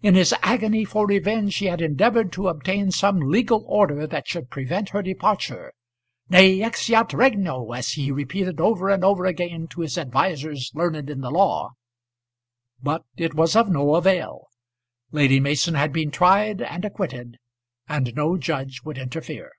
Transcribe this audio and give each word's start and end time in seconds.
In 0.00 0.14
his 0.14 0.32
agony 0.42 0.84
for 0.84 1.08
revenge 1.08 1.56
he 1.56 1.66
had 1.66 1.80
endeavoured 1.82 2.30
to 2.34 2.46
obtain 2.46 2.92
some 2.92 3.18
legal 3.18 3.64
order 3.66 4.06
that 4.06 4.28
should 4.28 4.48
prevent 4.48 4.90
her 4.90 5.02
departure; 5.02 5.72
"ne 6.28 6.62
exeat 6.62 7.12
regno," 7.12 7.68
as 7.72 7.88
he 7.90 8.12
repeated 8.12 8.60
over 8.60 8.90
and 8.90 9.02
over 9.04 9.26
again 9.26 9.66
to 9.70 9.80
his 9.80 9.98
advisers 9.98 10.70
learned 10.72 11.10
in 11.10 11.20
the 11.20 11.32
law. 11.32 11.70
But 12.80 13.02
it 13.16 13.34
was 13.34 13.56
of 13.56 13.68
no 13.70 13.96
avail. 13.96 14.44
Lady 15.10 15.40
Mason 15.40 15.74
had 15.74 15.92
been 15.92 16.12
tried 16.12 16.62
and 16.62 16.84
acquitted, 16.84 17.38
and 17.88 18.14
no 18.14 18.36
judge 18.38 18.82
would 18.84 18.98
interfere. 18.98 19.50